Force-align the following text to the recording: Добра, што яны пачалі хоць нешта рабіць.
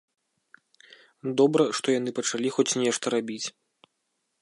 Добра, 1.41 1.63
што 1.81 1.87
яны 1.99 2.11
пачалі 2.21 2.53
хоць 2.57 2.69
нешта 2.85 3.05
рабіць. 3.19 3.43